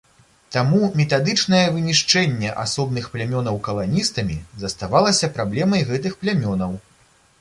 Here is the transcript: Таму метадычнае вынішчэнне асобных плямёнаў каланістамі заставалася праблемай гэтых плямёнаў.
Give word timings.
Таму 0.53 0.79
метадычнае 1.01 1.59
вынішчэнне 1.75 2.49
асобных 2.63 3.09
плямёнаў 3.17 3.61
каланістамі 3.69 4.39
заставалася 4.65 5.33
праблемай 5.37 5.89
гэтых 5.91 6.21
плямёнаў. 6.25 6.71